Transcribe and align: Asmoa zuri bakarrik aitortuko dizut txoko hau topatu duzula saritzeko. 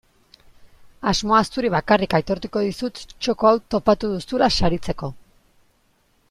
Asmoa 1.11 1.41
zuri 1.49 1.69
bakarrik 1.75 2.15
aitortuko 2.19 2.63
dizut 2.69 3.03
txoko 3.13 3.51
hau 3.51 3.55
topatu 3.75 4.11
duzula 4.15 4.49
saritzeko. 4.57 5.13